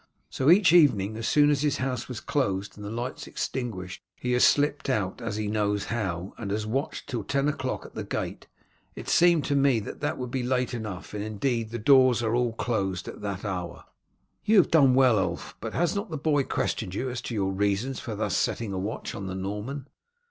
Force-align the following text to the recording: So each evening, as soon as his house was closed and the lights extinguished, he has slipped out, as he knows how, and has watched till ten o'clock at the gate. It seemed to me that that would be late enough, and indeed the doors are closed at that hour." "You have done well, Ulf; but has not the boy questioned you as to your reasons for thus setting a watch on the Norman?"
So 0.31 0.49
each 0.49 0.73
evening, 0.73 1.15
as 1.15 1.27
soon 1.27 1.51
as 1.51 1.61
his 1.61 1.77
house 1.77 2.07
was 2.07 2.19
closed 2.19 2.75
and 2.75 2.83
the 2.83 2.89
lights 2.89 3.27
extinguished, 3.27 4.01
he 4.15 4.31
has 4.31 4.43
slipped 4.43 4.89
out, 4.89 5.21
as 5.21 5.35
he 5.35 5.45
knows 5.47 5.85
how, 5.93 6.33
and 6.39 6.49
has 6.49 6.65
watched 6.65 7.07
till 7.07 7.23
ten 7.23 7.47
o'clock 7.47 7.85
at 7.85 7.93
the 7.93 8.03
gate. 8.03 8.47
It 8.95 9.07
seemed 9.07 9.45
to 9.45 9.55
me 9.55 9.79
that 9.81 9.99
that 9.99 10.17
would 10.17 10.31
be 10.31 10.41
late 10.41 10.73
enough, 10.73 11.13
and 11.13 11.23
indeed 11.23 11.69
the 11.69 11.77
doors 11.77 12.23
are 12.23 12.51
closed 12.53 13.07
at 13.07 13.21
that 13.21 13.45
hour." 13.45 13.83
"You 14.43 14.57
have 14.57 14.71
done 14.71 14.95
well, 14.95 15.19
Ulf; 15.19 15.55
but 15.61 15.73
has 15.75 15.95
not 15.95 16.09
the 16.09 16.17
boy 16.17 16.45
questioned 16.45 16.95
you 16.95 17.11
as 17.11 17.21
to 17.21 17.35
your 17.35 17.51
reasons 17.51 17.99
for 17.99 18.15
thus 18.15 18.35
setting 18.35 18.73
a 18.73 18.79
watch 18.79 19.13
on 19.13 19.27
the 19.27 19.35
Norman?" 19.35 19.87